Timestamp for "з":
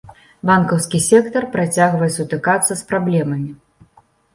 2.77-2.81